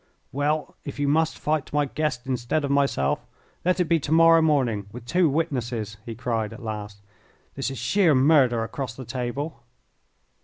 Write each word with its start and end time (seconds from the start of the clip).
"Well, 0.31 0.75
if 0.83 0.97
you 0.99 1.07
must 1.07 1.37
fight 1.37 1.71
my 1.71 1.85
guest 1.85 2.25
instead 2.25 2.65
of 2.65 2.71
myself, 2.71 3.23
let 3.63 3.79
it 3.79 3.85
be 3.85 3.99
to 3.99 4.11
morrow 4.11 4.41
morning 4.41 4.87
with 4.91 5.05
two 5.05 5.29
witnesses," 5.29 5.97
he 6.03 6.15
cried, 6.15 6.53
at 6.53 6.63
last; 6.63 7.03
"this 7.53 7.69
is 7.69 7.77
sheer 7.77 8.15
murder 8.15 8.63
across 8.63 8.95
the 8.95 9.05
table." 9.05 9.61